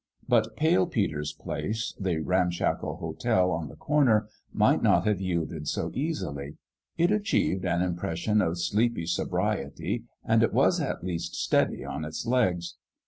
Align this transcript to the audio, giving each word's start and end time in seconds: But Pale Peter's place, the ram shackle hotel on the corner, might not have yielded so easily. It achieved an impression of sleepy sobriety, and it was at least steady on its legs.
But 0.27 0.55
Pale 0.55 0.87
Peter's 0.87 1.31
place, 1.31 1.93
the 1.99 2.17
ram 2.17 2.49
shackle 2.49 2.95
hotel 2.95 3.51
on 3.51 3.67
the 3.67 3.75
corner, 3.75 4.29
might 4.51 4.81
not 4.81 5.05
have 5.05 5.21
yielded 5.21 5.67
so 5.67 5.91
easily. 5.93 6.57
It 6.97 7.11
achieved 7.11 7.65
an 7.65 7.83
impression 7.83 8.41
of 8.41 8.57
sleepy 8.57 9.05
sobriety, 9.05 10.05
and 10.25 10.41
it 10.41 10.53
was 10.53 10.81
at 10.81 11.03
least 11.03 11.35
steady 11.35 11.85
on 11.85 12.03
its 12.03 12.25
legs. 12.25 12.77